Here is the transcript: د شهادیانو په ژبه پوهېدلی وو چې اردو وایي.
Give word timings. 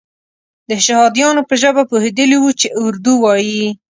د 0.69 0.71
شهادیانو 0.85 1.41
په 1.49 1.55
ژبه 1.61 1.83
پوهېدلی 1.89 2.37
وو 2.39 2.51
چې 2.59 2.67
اردو 2.83 3.13
وایي. 3.23 3.65